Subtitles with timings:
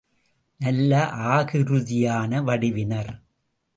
[0.59, 0.93] நல்ல
[1.07, 3.13] ஆகிருதியான வடிவினர்.